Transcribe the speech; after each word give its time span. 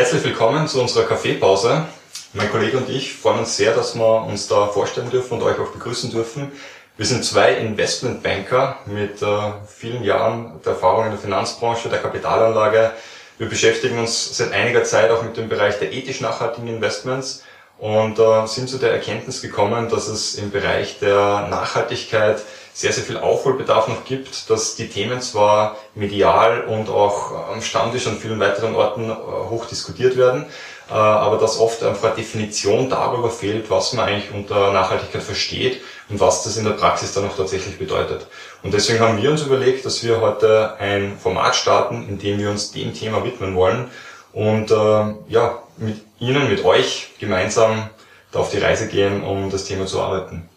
Herzlich 0.00 0.24
willkommen 0.24 0.66
zu 0.66 0.80
unserer 0.80 1.04
Kaffeepause. 1.04 1.84
Mein 2.32 2.50
Kollege 2.50 2.78
und 2.78 2.88
ich 2.88 3.12
freuen 3.12 3.40
uns 3.40 3.58
sehr, 3.58 3.74
dass 3.74 3.94
wir 3.94 4.22
uns 4.22 4.48
da 4.48 4.66
vorstellen 4.66 5.10
dürfen 5.10 5.34
und 5.34 5.42
euch 5.42 5.58
auch 5.58 5.72
begrüßen 5.72 6.10
dürfen. 6.10 6.52
Wir 6.96 7.04
sind 7.04 7.22
zwei 7.22 7.52
Investmentbanker 7.56 8.78
mit 8.86 9.20
äh, 9.20 9.26
vielen 9.68 10.02
Jahren 10.02 10.58
der 10.64 10.72
Erfahrung 10.72 11.04
in 11.04 11.10
der 11.10 11.20
Finanzbranche, 11.20 11.90
der 11.90 11.98
Kapitalanlage. 11.98 12.92
Wir 13.36 13.46
beschäftigen 13.46 13.98
uns 13.98 14.38
seit 14.38 14.52
einiger 14.52 14.84
Zeit 14.84 15.10
auch 15.10 15.22
mit 15.22 15.36
dem 15.36 15.50
Bereich 15.50 15.78
der 15.78 15.92
ethisch 15.92 16.22
nachhaltigen 16.22 16.68
Investments 16.68 17.44
und 17.76 18.18
äh, 18.18 18.46
sind 18.46 18.70
zu 18.70 18.78
der 18.78 18.92
Erkenntnis 18.92 19.42
gekommen, 19.42 19.90
dass 19.90 20.08
es 20.08 20.34
im 20.36 20.50
Bereich 20.50 20.98
der 21.00 21.46
Nachhaltigkeit 21.50 22.40
sehr, 22.80 22.92
sehr 22.94 23.04
viel 23.04 23.18
Aufholbedarf 23.18 23.88
noch 23.88 24.04
gibt, 24.06 24.48
dass 24.48 24.74
die 24.74 24.88
Themen 24.88 25.20
zwar 25.20 25.76
medial 25.94 26.62
und 26.62 26.88
auch 26.88 27.50
am 27.50 27.60
Stammtisch 27.60 28.06
an 28.06 28.16
vielen 28.16 28.40
weiteren 28.40 28.74
Orten 28.74 29.10
äh, 29.10 29.14
hoch 29.14 29.66
diskutiert 29.66 30.16
werden, 30.16 30.46
äh, 30.88 30.94
aber 30.94 31.36
dass 31.36 31.60
oft 31.60 31.82
einfach 31.82 32.14
Definition 32.14 32.88
darüber 32.88 33.28
fehlt, 33.30 33.70
was 33.70 33.92
man 33.92 34.08
eigentlich 34.08 34.32
unter 34.32 34.72
Nachhaltigkeit 34.72 35.22
versteht 35.22 35.82
und 36.08 36.20
was 36.20 36.42
das 36.42 36.56
in 36.56 36.64
der 36.64 36.72
Praxis 36.72 37.12
dann 37.12 37.28
auch 37.28 37.36
tatsächlich 37.36 37.78
bedeutet. 37.78 38.26
Und 38.62 38.72
deswegen 38.72 39.00
haben 39.00 39.20
wir 39.20 39.30
uns 39.30 39.42
überlegt, 39.42 39.84
dass 39.84 40.02
wir 40.02 40.22
heute 40.22 40.76
ein 40.78 41.18
Format 41.18 41.54
starten, 41.54 42.08
in 42.08 42.18
dem 42.18 42.38
wir 42.38 42.48
uns 42.48 42.72
dem 42.72 42.94
Thema 42.94 43.22
widmen 43.24 43.56
wollen 43.56 43.90
und 44.32 44.70
äh, 44.70 45.14
ja, 45.28 45.62
mit 45.76 46.00
Ihnen, 46.18 46.48
mit 46.48 46.64
euch 46.64 47.10
gemeinsam 47.18 47.90
da 48.32 48.38
auf 48.38 48.50
die 48.50 48.58
Reise 48.58 48.88
gehen, 48.88 49.22
um 49.22 49.50
das 49.50 49.64
Thema 49.64 49.84
zu 49.84 50.00
arbeiten. 50.00 50.48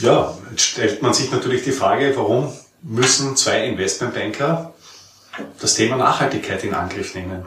Ja, 0.00 0.36
jetzt 0.50 0.62
stellt 0.62 1.02
man 1.02 1.12
sich 1.12 1.30
natürlich 1.32 1.64
die 1.64 1.72
Frage, 1.72 2.12
warum 2.16 2.52
müssen 2.82 3.36
zwei 3.36 3.64
Investmentbanker 3.64 4.72
das 5.60 5.74
Thema 5.74 5.96
Nachhaltigkeit 5.96 6.62
in 6.62 6.74
Angriff 6.74 7.14
nehmen? 7.14 7.46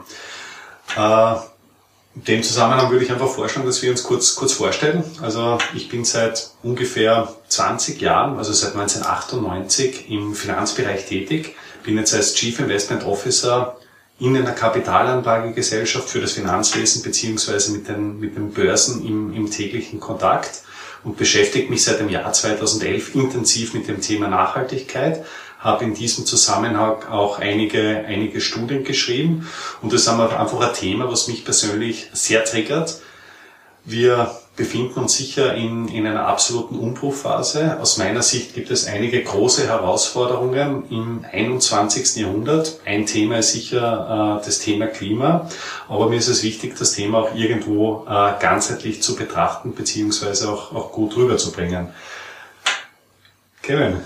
Äh, 0.96 1.34
in 2.14 2.24
dem 2.24 2.42
Zusammenhang 2.42 2.90
würde 2.90 3.04
ich 3.04 3.10
einfach 3.10 3.28
vorschlagen, 3.28 3.66
dass 3.66 3.80
wir 3.80 3.90
uns 3.90 4.02
kurz, 4.02 4.34
kurz 4.34 4.52
vorstellen. 4.52 5.02
Also 5.22 5.56
ich 5.74 5.88
bin 5.88 6.04
seit 6.04 6.50
ungefähr 6.62 7.34
20 7.48 8.02
Jahren, 8.02 8.36
also 8.36 8.52
seit 8.52 8.74
1998 8.74 10.10
im 10.10 10.34
Finanzbereich 10.34 11.06
tätig, 11.06 11.56
bin 11.84 11.96
jetzt 11.96 12.14
als 12.14 12.34
Chief 12.34 12.58
Investment 12.60 13.04
Officer 13.04 13.78
in 14.18 14.36
einer 14.36 14.52
Kapitalanlagegesellschaft 14.52 16.08
für 16.08 16.20
das 16.20 16.32
Finanzwesen 16.32 17.02
beziehungsweise 17.02 17.72
mit 17.72 17.88
den, 17.88 18.20
mit 18.20 18.36
den 18.36 18.52
Börsen 18.52 19.06
im, 19.06 19.32
im 19.34 19.50
täglichen 19.50 19.98
Kontakt 19.98 20.62
und 21.04 21.16
beschäftige 21.16 21.70
mich 21.70 21.84
seit 21.84 22.00
dem 22.00 22.08
Jahr 22.08 22.32
2011 22.32 23.14
intensiv 23.14 23.74
mit 23.74 23.88
dem 23.88 24.00
Thema 24.00 24.28
Nachhaltigkeit, 24.28 25.24
habe 25.58 25.84
in 25.84 25.94
diesem 25.94 26.26
Zusammenhang 26.26 27.04
auch 27.04 27.38
einige, 27.38 28.04
einige 28.06 28.40
Studien 28.40 28.84
geschrieben 28.84 29.48
und 29.80 29.92
das 29.92 30.02
ist 30.02 30.08
einfach 30.08 30.38
ein 30.38 30.74
Thema, 30.74 31.10
was 31.10 31.28
mich 31.28 31.44
persönlich 31.44 32.08
sehr 32.12 32.44
triggert. 32.44 33.00
Wir 33.84 34.41
befinden 34.56 35.00
uns 35.00 35.16
sicher 35.16 35.54
in, 35.54 35.88
in 35.88 36.06
einer 36.06 36.26
absoluten 36.26 36.78
Umbruchphase. 36.78 37.78
Aus 37.80 37.96
meiner 37.96 38.22
Sicht 38.22 38.54
gibt 38.54 38.70
es 38.70 38.86
einige 38.86 39.22
große 39.22 39.66
Herausforderungen 39.66 40.84
im 40.90 41.24
21. 41.30 42.16
Jahrhundert. 42.16 42.80
Ein 42.84 43.06
Thema 43.06 43.38
ist 43.38 43.52
sicher 43.52 44.38
äh, 44.40 44.44
das 44.44 44.58
Thema 44.58 44.88
Klima, 44.88 45.48
aber 45.88 46.08
mir 46.08 46.16
ist 46.16 46.28
es 46.28 46.42
wichtig, 46.42 46.76
das 46.78 46.92
Thema 46.92 47.20
auch 47.20 47.34
irgendwo 47.34 48.06
äh, 48.06 48.32
ganzheitlich 48.40 49.02
zu 49.02 49.16
betrachten 49.16 49.74
beziehungsweise 49.74 50.50
auch, 50.50 50.74
auch 50.74 50.92
gut 50.92 51.16
rüberzubringen. 51.16 51.88
Kevin, 53.62 54.00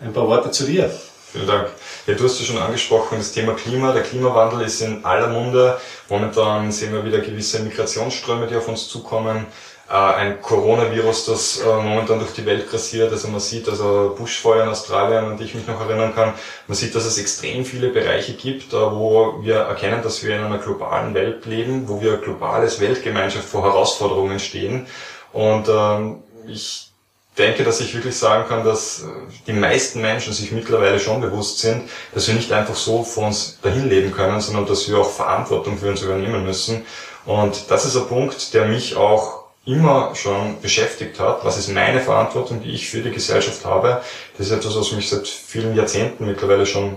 ein 0.00 0.12
paar 0.12 0.26
Worte 0.26 0.50
zu 0.52 0.64
dir. 0.64 0.90
Vielen 1.32 1.46
Dank. 1.46 1.68
Ja, 2.06 2.14
du 2.14 2.24
hast 2.24 2.38
ja 2.40 2.44
schon 2.44 2.58
angesprochen, 2.58 3.16
das 3.16 3.32
Thema 3.32 3.54
Klima. 3.54 3.92
Der 3.92 4.02
Klimawandel 4.02 4.66
ist 4.66 4.82
in 4.82 5.04
aller 5.04 5.28
Munde. 5.28 5.78
Momentan 6.10 6.70
sehen 6.70 6.92
wir 6.92 7.04
wieder 7.06 7.20
gewisse 7.20 7.60
Migrationsströme, 7.60 8.46
die 8.46 8.56
auf 8.56 8.68
uns 8.68 8.88
zukommen. 8.88 9.46
Äh, 9.92 9.96
ein 9.96 10.40
Coronavirus, 10.40 11.26
das 11.26 11.60
äh, 11.60 11.66
momentan 11.66 12.18
durch 12.18 12.32
die 12.32 12.46
Welt 12.46 12.70
grassiert. 12.70 13.12
Also 13.12 13.28
man 13.28 13.40
sieht 13.40 13.68
also 13.68 14.14
Buschfeuer 14.16 14.62
in 14.62 14.70
Australien, 14.70 15.24
an 15.26 15.36
die 15.36 15.44
ich 15.44 15.54
mich 15.54 15.66
noch 15.66 15.86
erinnern 15.86 16.14
kann. 16.14 16.32
Man 16.66 16.76
sieht, 16.76 16.94
dass 16.94 17.04
es 17.04 17.18
extrem 17.18 17.66
viele 17.66 17.90
Bereiche 17.90 18.32
gibt, 18.32 18.72
äh, 18.72 18.76
wo 18.76 19.42
wir 19.42 19.56
erkennen, 19.56 20.02
dass 20.02 20.24
wir 20.24 20.34
in 20.34 20.44
einer 20.44 20.56
globalen 20.56 21.12
Welt 21.12 21.44
leben, 21.44 21.90
wo 21.90 22.00
wir 22.00 22.16
globales 22.16 22.80
Weltgemeinschaft 22.80 23.44
vor 23.44 23.64
Herausforderungen 23.64 24.38
stehen. 24.38 24.86
Und 25.34 25.68
ähm, 25.68 26.22
ich 26.48 26.88
denke, 27.36 27.62
dass 27.62 27.80
ich 27.80 27.94
wirklich 27.94 28.16
sagen 28.16 28.48
kann, 28.48 28.64
dass 28.64 29.04
die 29.46 29.52
meisten 29.52 30.00
Menschen 30.00 30.32
sich 30.32 30.52
mittlerweile 30.52 31.00
schon 31.00 31.20
bewusst 31.20 31.58
sind, 31.58 31.90
dass 32.14 32.28
wir 32.28 32.34
nicht 32.34 32.52
einfach 32.52 32.76
so 32.76 33.02
vor 33.04 33.26
uns 33.26 33.58
dahin 33.60 33.90
leben 33.90 34.12
können, 34.12 34.40
sondern 34.40 34.64
dass 34.64 34.88
wir 34.88 34.98
auch 34.98 35.10
Verantwortung 35.10 35.76
für 35.76 35.90
uns 35.90 36.00
übernehmen 36.00 36.44
müssen. 36.44 36.86
Und 37.26 37.70
das 37.70 37.84
ist 37.84 37.96
ein 37.96 38.06
Punkt, 38.06 38.54
der 38.54 38.66
mich 38.66 38.96
auch 38.96 39.41
immer 39.64 40.14
schon 40.14 40.60
beschäftigt 40.60 41.20
hat, 41.20 41.44
was 41.44 41.56
ist 41.56 41.68
meine 41.68 42.00
Verantwortung, 42.00 42.62
die 42.62 42.70
ich 42.70 42.90
für 42.90 43.00
die 43.00 43.10
Gesellschaft 43.10 43.64
habe. 43.64 44.02
Das 44.36 44.48
ist 44.48 44.52
etwas, 44.52 44.76
was 44.76 44.92
mich 44.92 45.08
seit 45.08 45.28
vielen 45.28 45.76
Jahrzehnten 45.76 46.26
mittlerweile 46.26 46.66
schon, 46.66 46.96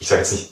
ich 0.00 0.08
sage 0.08 0.22
jetzt 0.22 0.32
nicht 0.32 0.50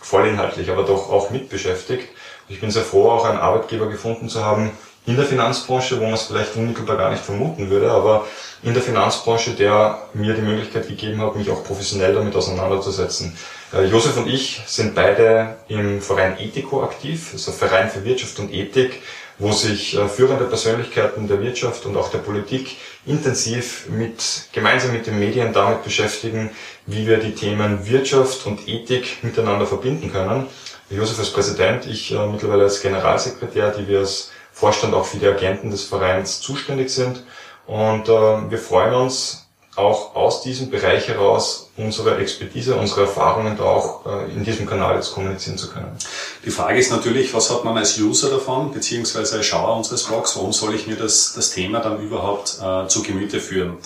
vollinhaltlich, 0.00 0.70
aber 0.70 0.84
doch 0.84 1.10
auch 1.10 1.30
mit 1.30 1.50
beschäftigt. 1.50 2.08
Ich 2.48 2.60
bin 2.60 2.70
sehr 2.70 2.82
froh, 2.82 3.10
auch 3.10 3.24
einen 3.24 3.38
Arbeitgeber 3.38 3.88
gefunden 3.88 4.28
zu 4.28 4.44
haben 4.44 4.72
in 5.06 5.16
der 5.16 5.26
Finanzbranche, 5.26 5.98
wo 5.98 6.04
man 6.04 6.14
es 6.14 6.22
vielleicht 6.22 6.56
unmittelbar 6.56 6.96
gar 6.96 7.10
nicht 7.10 7.22
vermuten 7.22 7.68
würde, 7.68 7.90
aber 7.90 8.26
in 8.62 8.72
der 8.72 8.82
Finanzbranche, 8.82 9.50
der 9.50 9.98
mir 10.14 10.32
die 10.32 10.40
Möglichkeit 10.40 10.88
gegeben 10.88 11.20
hat, 11.20 11.36
mich 11.36 11.50
auch 11.50 11.62
professionell 11.62 12.14
damit 12.14 12.34
auseinanderzusetzen. 12.34 13.36
Äh, 13.74 13.84
Josef 13.84 14.16
und 14.16 14.28
ich 14.28 14.62
sind 14.66 14.94
beide 14.94 15.56
im 15.68 16.00
Verein 16.00 16.38
Ethico 16.38 16.82
aktiv, 16.82 17.30
also 17.34 17.52
Verein 17.52 17.90
für 17.90 18.04
Wirtschaft 18.04 18.38
und 18.38 18.52
Ethik, 18.52 19.02
wo 19.38 19.52
sich 19.52 19.96
äh, 19.96 20.08
führende 20.08 20.44
Persönlichkeiten 20.44 21.26
der 21.28 21.42
Wirtschaft 21.42 21.86
und 21.86 21.96
auch 21.96 22.10
der 22.10 22.18
Politik 22.18 22.76
intensiv 23.06 23.88
mit, 23.88 24.48
gemeinsam 24.52 24.92
mit 24.92 25.06
den 25.06 25.18
Medien 25.18 25.52
damit 25.52 25.82
beschäftigen, 25.84 26.50
wie 26.86 27.06
wir 27.06 27.18
die 27.18 27.34
Themen 27.34 27.86
Wirtschaft 27.86 28.46
und 28.46 28.68
Ethik 28.68 29.22
miteinander 29.22 29.66
verbinden 29.66 30.12
können. 30.12 30.46
Josef 30.90 31.18
als 31.18 31.30
Präsident, 31.30 31.86
ich 31.86 32.12
äh, 32.12 32.26
mittlerweile 32.26 32.64
als 32.64 32.80
Generalsekretär, 32.80 33.70
die 33.70 33.88
wir 33.88 34.00
als 34.00 34.30
Vorstand 34.52 34.94
auch 34.94 35.06
für 35.06 35.16
die 35.16 35.26
Agenten 35.26 35.70
des 35.70 35.84
Vereins 35.84 36.40
zuständig 36.40 36.90
sind. 36.90 37.24
Und 37.66 38.08
äh, 38.08 38.50
wir 38.50 38.58
freuen 38.58 38.94
uns, 38.94 39.43
auch 39.76 40.14
aus 40.14 40.42
diesem 40.42 40.70
Bereich 40.70 41.08
heraus 41.08 41.70
unsere 41.76 42.18
Expertise, 42.18 42.76
unsere 42.76 43.02
Erfahrungen 43.02 43.56
da 43.56 43.64
auch 43.64 44.06
äh, 44.06 44.32
in 44.32 44.44
diesem 44.44 44.66
Kanal 44.66 44.94
jetzt 44.96 45.12
kommunizieren 45.12 45.58
zu 45.58 45.70
können. 45.70 45.96
Die 46.44 46.50
Frage 46.50 46.78
ist 46.78 46.92
natürlich, 46.92 47.34
was 47.34 47.50
hat 47.50 47.64
man 47.64 47.76
als 47.76 47.98
User 47.98 48.30
davon, 48.30 48.72
beziehungsweise 48.72 49.36
als 49.36 49.46
Schauer 49.46 49.76
unseres 49.76 50.04
Blogs, 50.04 50.36
warum 50.36 50.52
soll 50.52 50.74
ich 50.74 50.86
mir 50.86 50.96
das, 50.96 51.32
das 51.34 51.50
Thema 51.50 51.80
dann 51.80 52.00
überhaupt 52.00 52.58
äh, 52.62 52.86
zu 52.86 53.02
Gemüte 53.02 53.40
führen? 53.40 53.78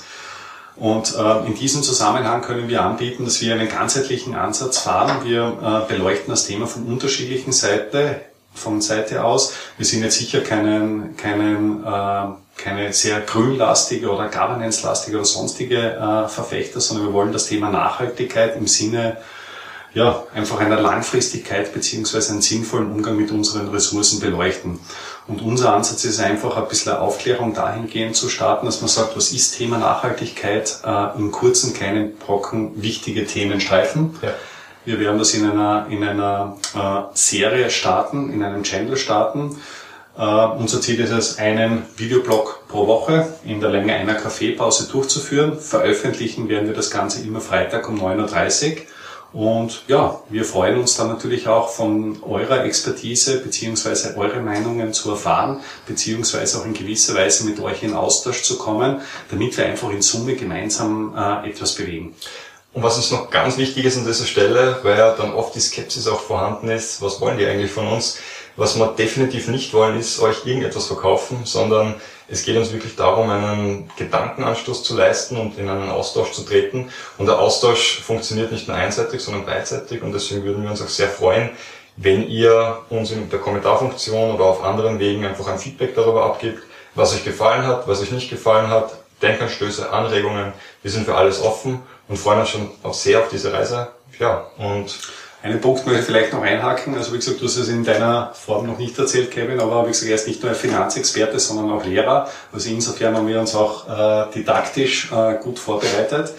Und 0.76 1.16
äh, 1.16 1.46
in 1.46 1.54
diesem 1.54 1.82
Zusammenhang 1.82 2.40
können 2.42 2.68
wir 2.68 2.82
anbieten, 2.82 3.24
dass 3.24 3.40
wir 3.40 3.52
einen 3.52 3.68
ganzheitlichen 3.68 4.36
Ansatz 4.36 4.78
fahren. 4.78 5.24
Wir 5.24 5.86
äh, 5.88 5.92
beleuchten 5.92 6.30
das 6.30 6.46
Thema 6.46 6.68
von 6.68 6.84
unterschiedlichen 6.84 7.52
Seiten, 7.52 8.16
von 8.54 8.80
Seite 8.80 9.24
aus. 9.24 9.54
Wir 9.76 9.86
sind 9.86 10.04
jetzt 10.04 10.18
sicher 10.18 10.40
keinen, 10.40 11.16
keinen 11.16 11.84
äh, 11.84 12.26
keine 12.58 12.92
sehr 12.92 13.20
grünlastige 13.20 14.10
oder 14.10 14.28
governance-lastige 14.28 15.16
oder 15.16 15.24
sonstige 15.24 15.78
äh, 15.78 16.28
Verfechter, 16.28 16.80
sondern 16.80 17.06
wir 17.06 17.12
wollen 17.14 17.32
das 17.32 17.46
Thema 17.46 17.70
Nachhaltigkeit 17.70 18.56
im 18.56 18.66
Sinne 18.66 19.16
ja, 19.94 20.24
einfach 20.34 20.60
einer 20.60 20.80
Langfristigkeit 20.80 21.72
beziehungsweise 21.72 22.32
einen 22.32 22.42
sinnvollen 22.42 22.92
Umgang 22.92 23.16
mit 23.16 23.30
unseren 23.30 23.68
Ressourcen 23.68 24.20
beleuchten. 24.20 24.78
Und 25.26 25.42
unser 25.42 25.74
Ansatz 25.74 26.04
ist 26.04 26.20
einfach 26.20 26.56
ein 26.56 26.68
bisschen 26.68 26.92
Aufklärung 26.92 27.54
dahingehend 27.54 28.14
zu 28.14 28.28
starten, 28.28 28.66
dass 28.66 28.80
man 28.80 28.88
sagt, 28.88 29.16
was 29.16 29.32
ist 29.32 29.56
Thema 29.56 29.78
Nachhaltigkeit, 29.78 30.80
äh, 30.84 31.18
in 31.18 31.32
kurzen, 31.32 31.74
kleinen 31.74 32.16
Brocken 32.16 32.82
wichtige 32.82 33.26
Themen 33.26 33.60
streifen. 33.60 34.18
Ja. 34.22 34.34
Wir 34.84 35.00
werden 35.00 35.18
das 35.18 35.34
in 35.34 35.48
einer, 35.48 35.86
in 35.90 36.02
einer 36.02 36.56
äh, 36.74 37.14
Serie 37.14 37.68
starten, 37.70 38.32
in 38.32 38.42
einem 38.42 38.62
Channel 38.62 38.96
starten, 38.96 39.56
Uh, 40.18 40.50
unser 40.58 40.80
Ziel 40.80 40.98
ist 40.98 41.12
es, 41.12 41.38
einen 41.38 41.84
Videoblog 41.96 42.64
pro 42.66 42.88
Woche 42.88 43.32
in 43.44 43.60
der 43.60 43.70
Länge 43.70 43.94
einer 43.94 44.14
Kaffeepause 44.14 44.88
durchzuführen. 44.90 45.60
Veröffentlichen 45.60 46.48
werden 46.48 46.66
wir 46.66 46.74
das 46.74 46.90
Ganze 46.90 47.22
immer 47.22 47.40
Freitag 47.40 47.88
um 47.88 48.00
9.30 48.02 48.72
Uhr. 48.72 48.82
Und 49.32 49.84
ja, 49.86 50.20
wir 50.28 50.44
freuen 50.44 50.80
uns 50.80 50.96
dann 50.96 51.06
natürlich 51.06 51.46
auch 51.46 51.68
von 51.68 52.20
eurer 52.24 52.64
Expertise 52.64 53.38
beziehungsweise 53.38 54.16
eure 54.16 54.40
Meinungen 54.40 54.92
zu 54.92 55.08
erfahren, 55.10 55.60
beziehungsweise 55.86 56.58
auch 56.58 56.64
in 56.64 56.74
gewisser 56.74 57.14
Weise 57.14 57.44
mit 57.44 57.60
euch 57.60 57.84
in 57.84 57.94
Austausch 57.94 58.42
zu 58.42 58.58
kommen, 58.58 59.00
damit 59.30 59.56
wir 59.56 59.66
einfach 59.66 59.90
in 59.90 60.02
Summe 60.02 60.34
gemeinsam 60.34 61.14
äh, 61.16 61.48
etwas 61.48 61.76
bewegen. 61.76 62.16
Und 62.72 62.82
was 62.82 62.96
uns 62.96 63.10
noch 63.12 63.30
ganz 63.30 63.56
wichtig 63.56 63.84
ist 63.84 63.96
an 63.96 64.04
dieser 64.04 64.26
Stelle, 64.26 64.80
weil 64.82 64.98
ja 64.98 65.14
dann 65.14 65.32
oft 65.32 65.54
die 65.54 65.60
Skepsis 65.60 66.06
auch 66.06 66.20
vorhanden 66.20 66.68
ist, 66.70 67.00
was 67.02 67.20
wollen 67.20 67.38
die 67.38 67.46
eigentlich 67.46 67.70
von 67.70 67.86
uns? 67.86 68.18
Was 68.58 68.76
wir 68.76 68.88
definitiv 68.88 69.46
nicht 69.46 69.72
wollen, 69.72 70.00
ist 70.00 70.18
euch 70.18 70.44
irgendetwas 70.44 70.88
verkaufen, 70.88 71.42
sondern 71.44 71.94
es 72.26 72.42
geht 72.42 72.56
uns 72.56 72.72
wirklich 72.72 72.96
darum, 72.96 73.30
einen 73.30 73.88
Gedankenanstoß 73.96 74.82
zu 74.82 74.96
leisten 74.96 75.36
und 75.36 75.56
in 75.58 75.68
einen 75.68 75.90
Austausch 75.90 76.32
zu 76.32 76.42
treten. 76.42 76.90
Und 77.18 77.26
der 77.26 77.38
Austausch 77.38 78.00
funktioniert 78.00 78.50
nicht 78.50 78.66
nur 78.66 78.76
einseitig, 78.76 79.20
sondern 79.20 79.46
beidseitig. 79.46 80.02
Und 80.02 80.12
deswegen 80.12 80.42
würden 80.42 80.64
wir 80.64 80.70
uns 80.70 80.82
auch 80.82 80.88
sehr 80.88 81.08
freuen, 81.08 81.50
wenn 81.96 82.28
ihr 82.28 82.80
uns 82.90 83.12
in 83.12 83.30
der 83.30 83.38
Kommentarfunktion 83.38 84.34
oder 84.34 84.46
auf 84.46 84.64
anderen 84.64 84.98
Wegen 84.98 85.24
einfach 85.24 85.46
ein 85.46 85.60
Feedback 85.60 85.94
darüber 85.94 86.24
abgibt, 86.24 86.64
was 86.96 87.14
euch 87.14 87.24
gefallen 87.24 87.64
hat, 87.64 87.86
was 87.86 88.02
euch 88.02 88.10
nicht 88.10 88.28
gefallen 88.28 88.70
hat, 88.70 88.92
Denkanstöße, 89.22 89.88
Anregungen. 89.92 90.52
Wir 90.82 90.90
sind 90.90 91.04
für 91.04 91.14
alles 91.14 91.40
offen 91.40 91.80
und 92.08 92.16
freuen 92.16 92.40
uns 92.40 92.48
schon 92.48 92.72
auch 92.82 92.94
sehr 92.94 93.20
auf 93.20 93.28
diese 93.28 93.52
Reise. 93.52 93.92
Ja, 94.18 94.48
und 94.58 94.98
einen 95.42 95.60
Punkt 95.60 95.86
möchte 95.86 96.00
ich 96.00 96.06
vielleicht 96.06 96.32
noch 96.32 96.42
einhaken. 96.42 96.96
Also 96.96 97.12
wie 97.12 97.18
gesagt, 97.18 97.40
du 97.40 97.44
hast 97.44 97.56
es 97.56 97.68
in 97.68 97.84
deiner 97.84 98.32
Form 98.34 98.66
noch 98.66 98.78
nicht 98.78 98.98
erzählt, 98.98 99.30
Kevin, 99.30 99.60
aber 99.60 99.84
wie 99.84 99.90
gesagt, 99.90 100.10
er 100.10 100.16
ist 100.16 100.26
nicht 100.26 100.42
nur 100.42 100.50
ein 100.50 100.56
Finanzexperte, 100.56 101.38
sondern 101.38 101.70
auch 101.70 101.84
Lehrer. 101.84 102.28
Also 102.52 102.68
insofern 102.70 103.16
haben 103.16 103.28
wir 103.28 103.38
uns 103.38 103.54
auch 103.54 103.88
äh, 103.88 104.32
didaktisch 104.34 105.12
äh, 105.12 105.36
gut 105.42 105.58
vorbereitet. 105.58 106.32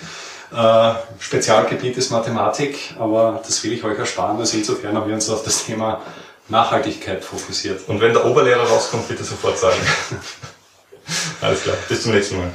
Äh, 0.53 0.91
Spezialgebiet 1.19 1.97
ist 1.97 2.11
Mathematik, 2.11 2.95
aber 2.99 3.41
das 3.45 3.63
will 3.63 3.71
ich 3.73 3.83
euch 3.83 3.97
ersparen. 3.97 4.37
Also 4.37 4.57
insofern 4.57 4.95
haben 4.95 5.07
wir 5.07 5.15
uns 5.15 5.29
auf 5.29 5.43
das 5.43 5.65
Thema 5.65 6.01
Nachhaltigkeit 6.49 7.23
fokussiert. 7.23 7.87
Und 7.87 8.01
wenn 8.01 8.13
der 8.13 8.25
Oberlehrer 8.25 8.63
rauskommt, 8.63 9.07
bitte 9.07 9.23
sofort 9.23 9.57
sagen. 9.57 9.79
Alles 11.41 11.63
klar, 11.63 11.75
bis 11.87 12.03
zum 12.03 12.11
nächsten 12.11 12.37
Mal. 12.37 12.51